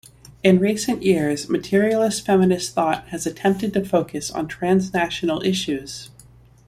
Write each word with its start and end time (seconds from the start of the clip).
In 0.43 0.57
recent 0.57 1.03
years 1.03 1.47
materialist 1.47 2.25
feminist 2.25 2.73
thought 2.73 3.07
has 3.09 3.27
attempted 3.27 3.71
to 3.73 3.85
focus 3.85 4.31
on 4.31 4.47
transnational 4.47 5.43
issues. 5.43 6.09